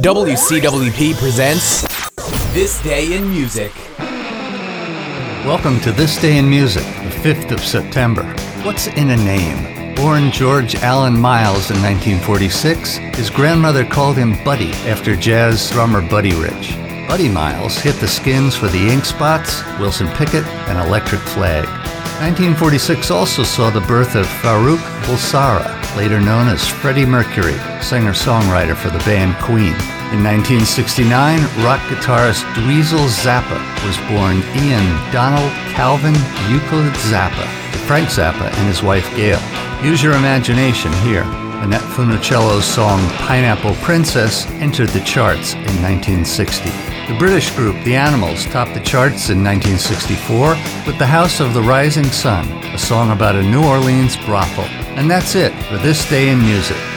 [0.00, 1.82] WCWP presents
[2.54, 3.70] This Day in Music.
[5.44, 8.24] Welcome to This Day in Music, the 5th of September.
[8.62, 9.94] What's in a name?
[9.94, 16.32] Born George Allen Miles in 1946, his grandmother called him Buddy after jazz drummer Buddy
[16.36, 16.74] Rich.
[17.06, 21.66] Buddy Miles hit the skins for the Ink Spots, Wilson Pickett, and Electric Flag.
[22.22, 28.90] 1946 also saw the birth of Farrokh Bulsara, later known as Freddie Mercury, singer-songwriter for
[28.90, 29.74] the band Queen.
[30.12, 36.14] In 1969, rock guitarist Dweezil Zappa was born Ian Donald Calvin
[36.50, 39.40] Euclid Zappa, to Frank Zappa and his wife Gail.
[39.82, 41.24] Use your imagination here.
[41.62, 46.70] Annette Funicello's song Pineapple Princess entered the charts in 1960.
[47.08, 50.50] The British group The Animals topped the charts in 1964
[50.86, 54.81] with The House of the Rising Sun, a song about a New Orleans brothel.
[54.96, 56.91] And that's it for this day in music.